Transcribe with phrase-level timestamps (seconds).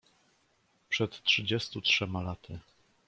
[0.89, 2.59] "„Przed trzydziestu trzema laty."